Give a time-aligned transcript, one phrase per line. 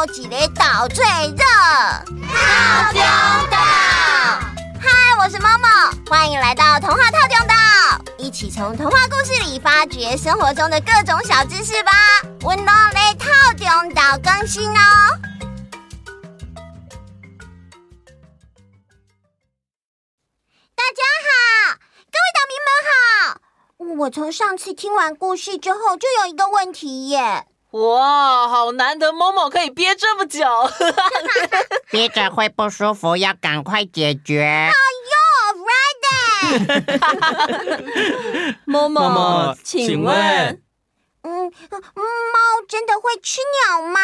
[0.00, 1.44] 好几个岛最热，
[2.26, 3.02] 套中
[3.50, 3.58] 岛。
[4.80, 4.88] 嗨，
[5.18, 5.68] 我是猫猫，
[6.08, 7.54] 欢迎来到童话套中岛，
[8.16, 11.92] 一起从童话故事里发掘生活中的各种小知识吧。
[12.44, 14.80] 温柔的套中岛更新哦。
[20.74, 21.76] 大家好，
[22.10, 24.00] 各位岛民们好。
[24.04, 27.44] 我从上次听完故事之后，就有一个问题耶。
[27.72, 30.44] 哇，好难得，某某可以憋这么久，
[31.90, 34.42] 憋着会不舒服，要赶快解决。
[34.42, 34.72] 哎
[35.12, 40.60] 呦，Friday，某某，请问，
[41.22, 41.52] 嗯，猫
[42.68, 44.00] 真的会吃鸟吗？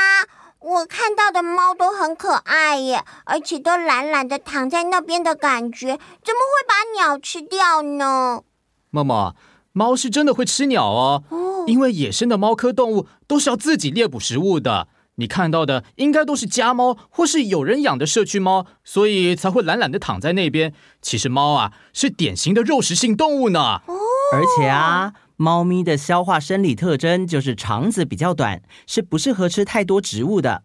[0.60, 8.42] 我看到的猫都很可爱耶，而且都懒懒的躺在那边的感觉，怎么会把鸟吃掉呢？
[8.90, 9.34] 默默，
[9.72, 11.24] 猫是真的会吃鸟哦。
[11.30, 20.72] 哦因为野生的猫科动物都是要自己猎捕食物的，你看到的应该都是家猫或是有人养的社区猫，所以才会懒懒的躺在那边。
[21.02, 23.80] 其实猫啊是典型的肉食性动物呢。
[24.32, 30.62] 而且啊，猫咪的消化生理特征就是肠子比较短，是不适合吃太多植物的。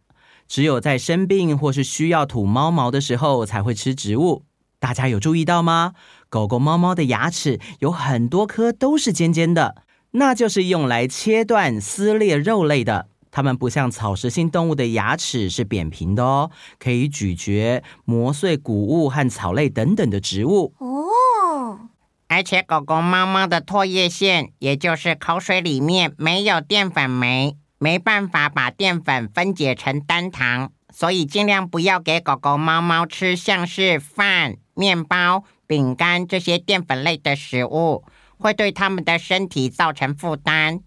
[0.47, 4.43] 只有在生病或是需要吐猫毛的时候才会吃植物。
[4.79, 5.93] 大家有注意到吗？
[6.27, 9.75] 狗狗、猫猫的牙齿有很多颗都是尖尖的。
[10.11, 13.07] 那就是用来切断、撕裂肉类的。
[13.33, 20.73] 它们不像草食性动物的牙齿是扁平的哦，可以咀嚼、磨碎谷物和草类等等的植物。
[20.79, 21.79] 哦，
[22.27, 38.03] 而且狗狗、猫猫的唾液腺，也就是口水里面没有淀粉酶，没办法把淀粉分解成单糖，所以尽量不要给狗狗、猫猫吃像是饭、面包、饼干这些淀粉类的食物。
[38.41, 40.81] 会对他们的身体造成负担，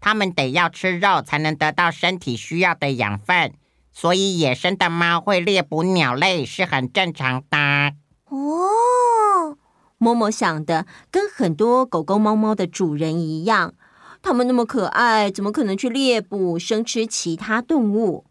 [0.00, 3.54] 他们得要吃肉才能得到身体需要的养分，
[3.92, 7.94] 所以野生的猫会猎捕鸟类是很正常的。
[8.28, 9.56] 哦，
[9.98, 13.74] 某某想的跟很多狗狗、猫猫的主人一样，
[14.20, 18.26] 它们那么可爱，怎么可能去猎捕生吃其他动物？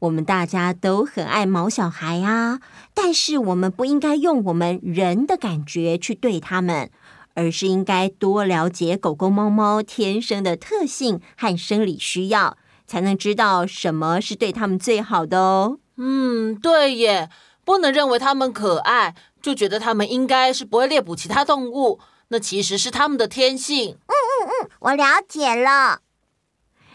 [0.00, 2.58] 我们大家都很爱毛小孩啊，
[2.92, 6.90] 但是我们不应该用我们人的感觉去对它们。
[7.34, 12.56] 而是应该多了解狗狗、猫猫天生的特性和生理需要，
[12.86, 15.78] 才能知道什么是对它们最好的哦。
[15.96, 17.28] 嗯，对耶，
[17.64, 23.92] 不能认为它们可爱，就觉得它们应该是不会猎捕其他动物，那其实是它们的天性。
[23.92, 26.00] 嗯嗯嗯，我了解了。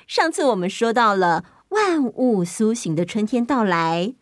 [0.08, 4.14] 上次我们说到了万物苏醒的春天到来，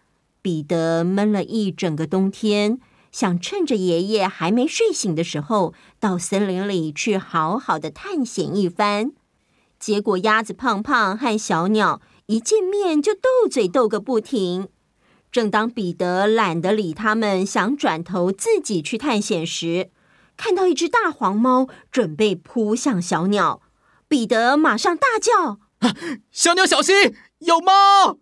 [0.41, 2.79] 彼得闷了一整个冬天。
[3.15, 9.13] 想趁着爷爷还没睡醒的时候，到森林里去好好的探险一番。
[9.79, 14.67] 结果鸭子胖胖和小鸟一见面就斗嘴斗个不停。
[15.31, 19.91] 正当彼得懒得理他们，想转头自己去探险时，
[20.35, 23.61] 看到一只大黄猫准备扑向小鸟，
[24.09, 25.59] 彼得马上大叫
[26.31, 28.19] ：“小鸟小心，有猫！”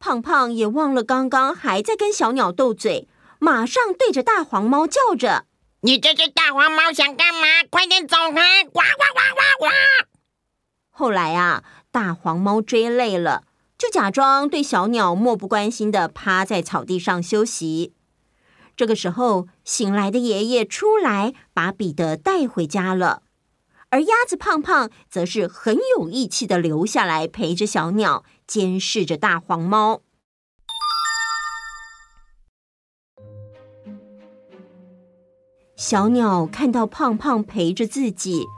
[0.00, 3.06] 胖胖也忘了刚刚还在跟小鸟斗嘴。
[3.38, 5.46] 马上对着大黄猫叫着
[5.82, 7.46] ：“你这只大黄猫想干嘛？
[7.70, 10.06] 快点走开！”呱呱呱呱呱。
[10.90, 13.44] 后来啊，大黄猫追累了，
[13.76, 17.92] 就假装对小鸟漠不关心的趴在草地上休息。
[18.74, 23.22] 这个时候，醒来的爷爷出来把彼得带回家了，
[23.90, 30.00] 而鸭子胖胖则是很有义气的留下来陪着小鸟，监视着大黄猫。
[35.88, 38.48] 小鸟看到胖胖陪着自己，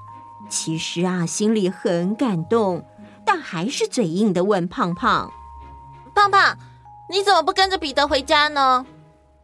[0.49, 2.83] 其实啊，心里很感动，
[3.27, 5.31] 但还是嘴硬的问胖胖
[6.17, 6.57] ：“胖胖，
[7.11, 8.87] 你怎么不跟着彼得回家呢？”“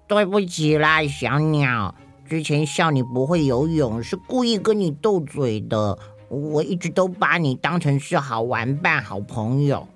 [0.08, 1.94] 对不起啦，小鸟，
[2.26, 5.98] 之前笑你不会游泳，是故意跟你斗嘴的。
[6.30, 9.86] 我一直都把你当成是好玩伴、好朋友。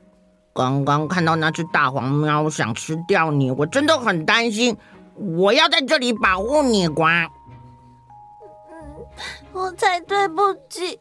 [0.53, 4.77] 刚刚看到那只大黄喵想吃掉你，我真的很担心。
[5.15, 7.05] 我要在这里保护你，呱。”
[9.59, 11.01] 我才对不起，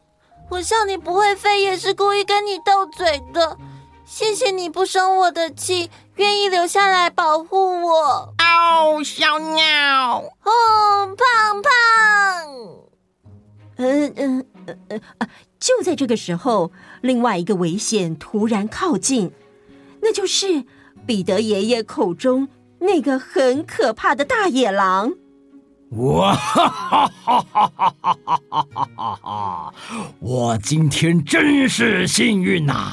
[0.50, 3.56] 我笑你不会飞也是故意跟你斗嘴的。
[4.04, 8.34] 谢谢你不生我的气，愿意留下来保护我。
[8.40, 11.72] 哦，小鸟，哦，胖胖，
[13.76, 15.30] 嗯嗯嗯嗯啊！
[15.60, 16.72] 就在这个时候，
[17.02, 19.32] 另外一个危险突然靠近，
[20.02, 20.64] 那就是
[21.06, 22.48] 彼得爷爷口中
[22.80, 25.14] 那个很可怕的大野狼。
[25.92, 29.74] 哇哈哈哈哈哈哈哈哈！
[30.20, 32.74] 我今天真是幸运呐！
[32.74, 32.92] 啊，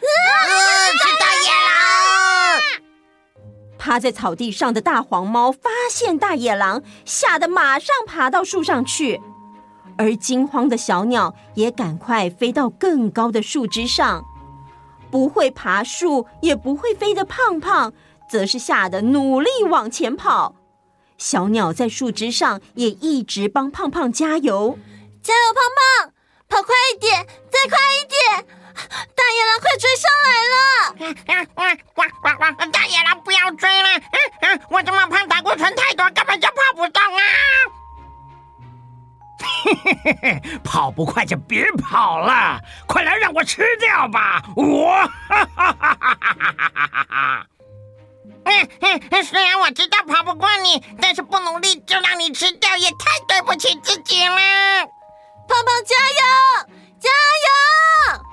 [0.00, 3.42] 是大野狼！
[3.76, 9.20] 趴在草地上的大黄猫发现大野狼，吓得马上爬到树上去，
[9.98, 14.24] 而惊慌的小鸟也赶快飞到更高的树枝上。
[15.10, 17.92] 不会爬树也不会飞的胖胖，
[18.30, 20.54] 则是吓得努力往前跑。
[21.16, 24.78] 小鸟在树枝上也一直帮胖胖加油，
[25.22, 26.12] 加油，胖胖，
[26.48, 28.46] 跑快一点，再快一点！
[29.14, 30.58] 大野狼快追上来了！
[32.72, 33.88] 大野狼不要追了！
[33.96, 34.02] 嗯
[34.40, 37.22] 嗯，我这么胖，胆固醇太多，根本就跑不动啊！
[39.64, 44.42] 嘿嘿嘿嘿，跑不快就别跑了，快来让我吃掉吧！
[44.56, 44.92] 我
[45.28, 47.46] 哈哈哈哈哈哈！
[48.44, 54.36] 嗯嗯，虽然我知道跑不过你，但是不努力就让你吃掉，也太对不起自己了。
[55.46, 57.10] 胖胖加油，加
[58.18, 58.24] 油！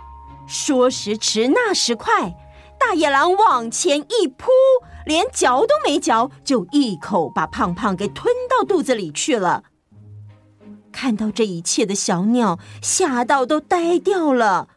[0.47, 2.35] 说时迟，那时快，
[2.79, 4.49] 大野狼往前一扑，
[5.05, 9.63] 连嚼都没嚼，就一口把胖胖给吞到肚子里去了。
[10.91, 14.67] 看到这一切的小鸟吓到都呆掉了，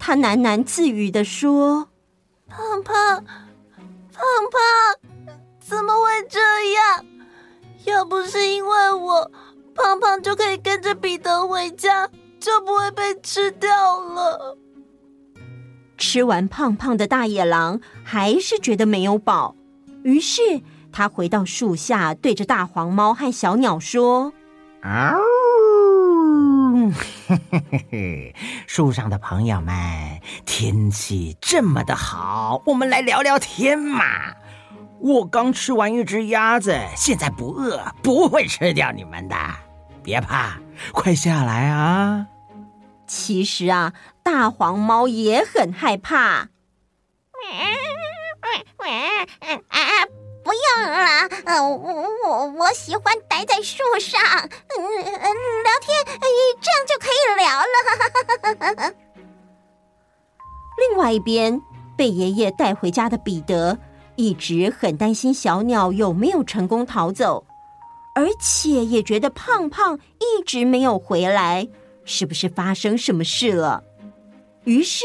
[0.00, 1.88] 它喃喃自语地说
[2.50, 3.24] ：“胖胖，
[4.20, 6.38] 胖胖，怎么会这
[6.74, 7.04] 样？
[7.86, 9.30] 要不是因为我，
[9.74, 12.06] 胖胖就可以跟着彼得回家，
[12.38, 14.58] 就不会被吃掉了。”
[15.96, 19.54] 吃完胖胖的大野狼还是觉得没有饱，
[20.02, 20.40] 于是
[20.92, 24.32] 他回到树下，对着大黄猫和小鸟说
[24.82, 25.14] ：“啊。”
[27.30, 28.34] 嘿嘿嘿，
[28.66, 29.72] 树上的朋友们，
[30.44, 34.04] 天气这么的好，我们来聊聊天嘛。
[34.98, 39.36] 我刚吃完一只鸭子，现在不饿，不会吃掉你们的。
[40.02, 40.58] 别怕，
[40.92, 42.26] 快下来啊！
[43.06, 43.92] 其实啊，
[44.24, 46.48] 大黄猫也很害怕。
[50.50, 55.04] 不用了，呃，我我我喜欢待在树上，嗯，
[55.62, 56.04] 聊天，
[56.60, 57.46] 这样就可以聊
[58.76, 58.92] 了。
[60.76, 61.62] 另外一边，
[61.96, 63.78] 被爷爷带回家的彼得
[64.16, 67.46] 一直很担心小鸟有没有成功逃走，
[68.16, 71.68] 而且也觉得胖胖一直没有回来，
[72.04, 73.84] 是不是发生什么事了？
[74.64, 75.04] 于是，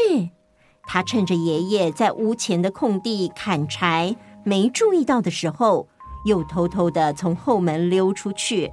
[0.88, 4.16] 他趁着爷爷在屋前的空地砍柴。
[4.46, 5.88] 没注意到的时候，
[6.24, 8.72] 又偷偷的从后门溜出去。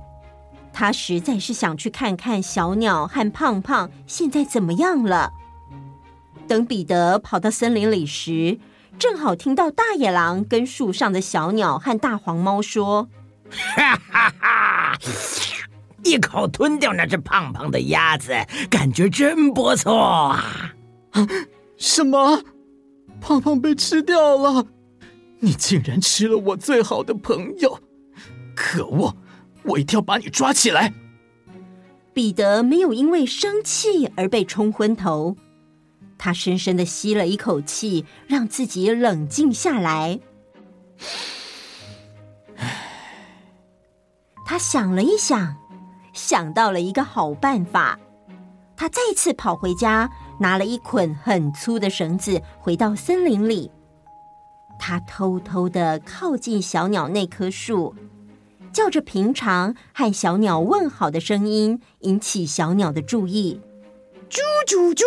[0.72, 5.31] 他实在是想去看看小鸟和胖胖现在怎么样了。
[6.48, 8.60] 等彼得跑到森林里时，
[9.00, 13.10] 正好听到大野狼跟树上的小鸟和大黄猫说
[13.75, 14.98] ：“哈哈哈！
[16.04, 18.31] 一口吞掉那只胖胖的鸭子，
[18.70, 20.72] 感觉真不错啊！”
[21.78, 22.44] 什么？
[23.20, 24.66] 胖胖被吃掉了？
[25.44, 27.78] 你竟然吃了我最好的朋友！
[28.56, 29.13] 可恶，
[29.63, 30.94] 我一定要把你抓起来！
[32.13, 35.36] 彼得没有因为生气而被冲昏头，
[36.18, 40.22] 他深深的吸了一口气，让自己冷静下来。
[44.46, 45.57] 他想了一想，
[46.13, 48.00] 想到了一个好办法。
[48.78, 53.69] 他再次跑回家，拿了一捆很粗的绳子，回到森林里。
[54.85, 57.96] 他偷偷的靠近小鸟那棵树，
[58.74, 63.62] 叫着平常和小鸟问好的声音，引起小鸟的注意。
[64.29, 65.05] 猪猪猪！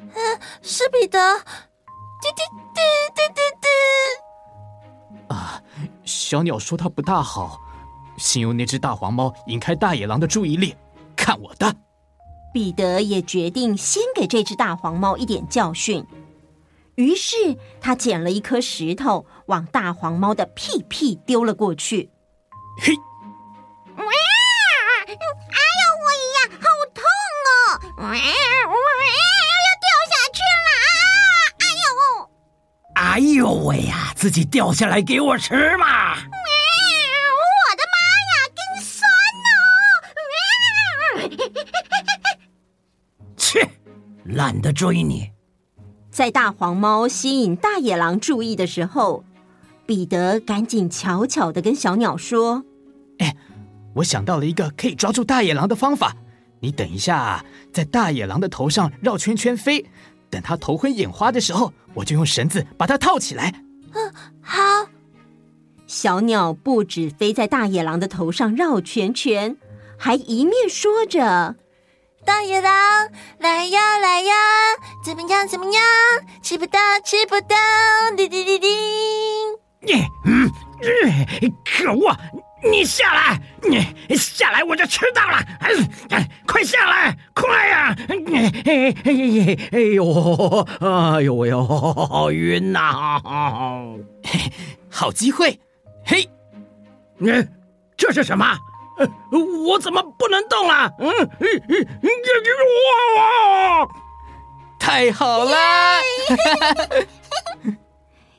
[0.00, 1.36] 嗯，是彼得。
[1.38, 2.42] 滴滴
[2.74, 2.80] 滴
[3.14, 5.32] 滴滴滴。
[5.32, 5.62] 啊，
[6.04, 7.60] 小鸟说它不大好，
[8.18, 10.74] 先用那只大黄猫引开大野狼的注意力。
[11.14, 11.72] 看我的！
[12.52, 16.04] 彼得也决定先给这只大黄猫一点教训。
[16.96, 22.10] 于是他捡了一颗石头，往大黄猫的屁屁丢了过去。
[22.80, 22.94] 嘿！
[23.96, 24.04] 哇！
[25.06, 27.02] 哎呦我呀，好痛
[27.46, 28.02] 哦！
[28.02, 28.14] 哇！
[28.14, 28.20] 要
[29.80, 30.68] 掉下去了！
[31.58, 31.86] 哎呦！
[32.94, 36.14] 哎呦喂呀，自己掉下来给我吃嘛！
[36.16, 36.20] 我
[37.76, 37.96] 的妈
[38.30, 38.94] 呀，更酸
[39.50, 39.58] 哦！
[43.36, 43.68] 切，
[44.24, 45.32] 懒得追你。
[46.14, 49.24] 在大黄猫吸引大野狼注意的时候，
[49.84, 52.62] 彼得赶紧悄悄的跟小鸟说
[53.18, 53.34] ：“哎，
[53.96, 56.14] 我想到了一个可以抓住大野狼的方法。
[56.60, 59.84] 你等一下，在大野狼的头上绕圈圈飞，
[60.30, 63.52] 等它头昏眼花的时候，我就用绳子把它套起来。”
[63.92, 64.62] 嗯，好。
[65.88, 69.56] 小鸟不止飞在大野狼的头上绕圈圈，
[69.98, 71.56] 还一面说着。
[72.24, 72.72] 大野狼，
[73.38, 74.32] 来呀来呀，
[75.04, 75.82] 怎么样怎么样？
[76.42, 77.56] 吃不到吃不到，
[78.16, 78.70] 叮叮叮叮。
[80.26, 80.50] 嗯
[81.64, 82.16] 可恶！
[82.62, 83.38] 你下来，
[84.08, 85.36] 你下来我就吃到了。
[86.10, 87.94] 哎，快下来，快呀！
[88.08, 88.16] 哎
[88.64, 88.94] 哎
[89.72, 93.20] 哎呦，哎呦喂呦，好晕呐！
[94.90, 95.58] 好机会，
[96.06, 96.26] 嘿，
[97.18, 97.30] 你
[97.96, 98.58] 这是什么？
[99.66, 100.90] 我怎么不能动了？
[100.98, 101.10] 嗯
[101.40, 101.48] 嗯
[102.02, 102.08] 嗯，
[104.78, 105.56] 太好了！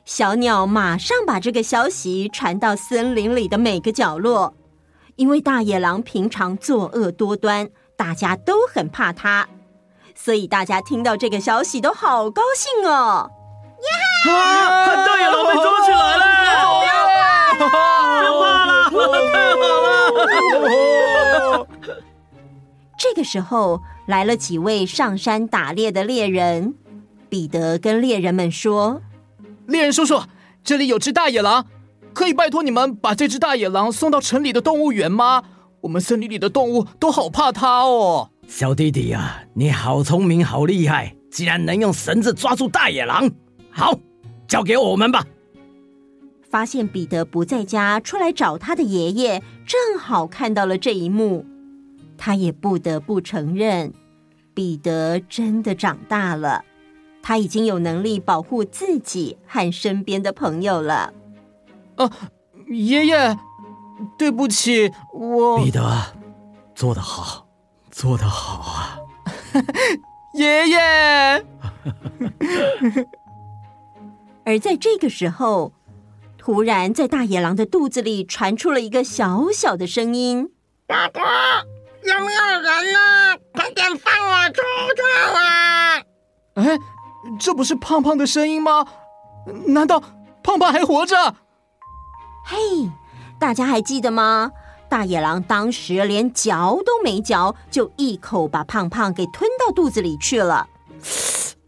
[0.04, 4.54] 小鸟马上把这个消息传到森林里的每个角落，
[5.16, 9.48] 因为大野狼平常作恶多端，大家都很怕它，
[10.14, 13.28] 所以大家听到这个消息都好高兴哦！
[14.24, 14.30] 耶！
[14.32, 14.86] 啊！
[15.04, 16.24] 大野狼被抓起来了！
[16.38, 17.54] 不要怕！
[17.58, 17.62] 不
[18.24, 18.75] 要怕了！
[18.90, 19.68] 太好
[21.58, 21.66] 了！
[22.98, 26.74] 这个时候来了几位上山打猎的猎人，
[27.28, 29.02] 彼得跟猎人们说。
[29.66, 30.22] 猎人叔叔，
[30.64, 31.66] 这里有只大野狼，
[32.14, 35.42] 可以拜托你们把这只大野狼送到城里的动物园吗？
[35.82, 38.30] 我们森林里的动物都好怕它哦。
[38.48, 41.14] 小弟弟呀、啊，你好聪明，好厉害！
[41.30, 43.30] 竟然能用绳子抓住大野狼，
[43.70, 43.98] 好，
[44.48, 45.22] 交给我们吧。
[46.56, 51.44] 发现彼得不在家，出来找他的爷爷，正好看到了这一幕，
[52.16, 53.92] 他也不得不承认，
[54.54, 56.64] 彼得真的长大了。
[57.22, 61.12] 他已经有能力保护自己和身边的朋友了。
[61.96, 62.10] 啊，
[62.68, 63.38] 爷爷，
[64.16, 65.84] 对不起，我彼得，
[66.74, 67.46] 做得好，
[67.90, 68.98] 做得好啊，
[70.32, 70.78] 爷爷。
[74.46, 75.74] 而在这个时候，
[76.46, 80.52] 突然在大野狼的肚子里传出了一个小小的声音
[80.86, 81.20] ：“哥哥，
[82.08, 83.36] 有没有人呢？
[83.52, 84.62] 快点放我出
[84.94, 85.02] 去
[85.34, 85.96] 啊！”
[86.54, 86.78] 哎。
[87.40, 88.86] 这不是胖胖的声音吗？
[89.66, 90.00] 难道
[90.44, 91.16] 胖胖还活着？
[92.44, 92.56] 嘿，
[93.40, 94.52] 大家还记得吗？
[94.88, 100.68] 大野狼当时连嚼都没嚼，就一口把胖胖给吞到肚子里去了。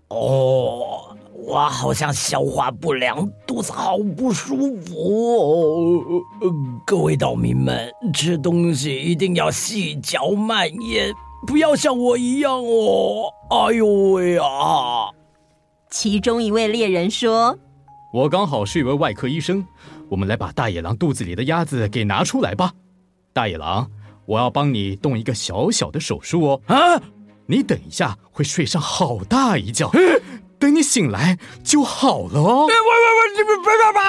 [0.06, 1.08] 哦，
[1.49, 6.23] 我好像消化不良，肚子好不舒服。
[6.87, 11.14] 各位岛民们，吃东西一定要细嚼慢咽，
[11.47, 13.33] 不要像我一样哦。
[13.49, 15.09] 哎呦喂啊！
[15.88, 17.59] 其中一位猎人说
[18.12, 19.67] ：“我刚好是一位外科医生，
[20.11, 22.75] 我们来把大野狼肚子里的鸭子给拿出来吧。
[23.33, 23.90] 大野狼，
[24.26, 26.61] 我要帮你动一个小小的手术哦。
[26.67, 27.00] 啊，
[27.47, 29.90] 你等一下会睡上好大一觉，
[30.59, 32.67] 等你醒来就好了哦。
[32.67, 32.81] 喂喂
[33.19, 34.00] 喂，你们别别别！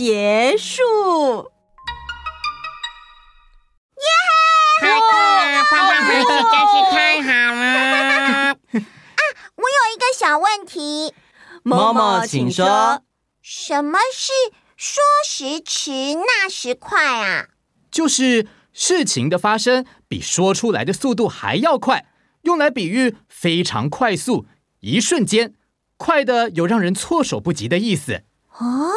[0.03, 0.83] 结束。
[3.95, 4.09] 耶！
[4.81, 7.63] 太棒了，胖胖回去真是太好了！
[8.51, 8.57] 啊，
[9.55, 11.15] 我有一个小问题，
[11.63, 13.01] 妈妈，请说。
[13.41, 14.33] 什么是
[14.77, 17.51] 说时迟，那时快啊？
[17.93, 22.07] 就是事情的发生比说出来的速度还要快，
[22.43, 24.47] 用来比喻非常快速，
[24.81, 25.55] 一瞬间，
[25.97, 28.25] 快的有让人措手不及的意思。
[28.59, 28.91] 哦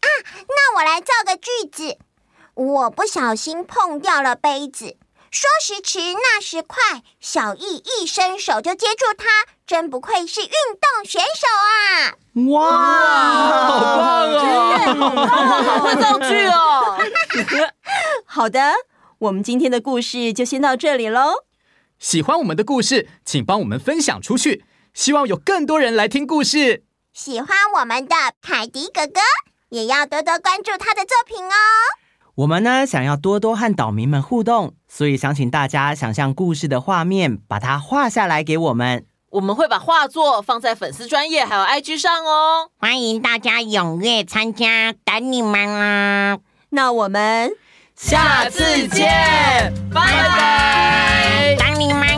[0.00, 0.06] 啊，
[0.48, 1.98] 那我来造个句子：
[2.54, 4.96] 我不小心碰掉了杯子，
[5.30, 9.26] 说时迟，那时快，小易一伸手就接住它，
[9.66, 12.14] 真不愧是运动选手啊！
[12.48, 12.60] 哇，
[13.68, 14.32] 好棒
[14.98, 15.26] 哦！
[15.26, 16.98] 好会造句哦。
[18.24, 18.72] 好的，
[19.18, 21.44] 我们今天的故事就先到这里喽。
[21.98, 24.64] 喜欢我们的故事，请帮我们分享出去，
[24.94, 26.84] 希望有更多人来听故事。
[27.12, 27.48] 喜欢
[27.80, 29.20] 我们的凯迪哥哥，
[29.70, 31.52] 也要多多关注他的作品哦。
[32.36, 39.04] 我们呢，想要多多和岛民们互动，所以想请大家想象故事的画面，把它画下来给我们。
[39.30, 46.40] 我们会把画作放在粉丝专业还有 IG 上哦，欢迎大家踊跃参加，等你们。
[46.70, 47.52] 那我们
[47.94, 52.17] 下次见，拜拜，等你们。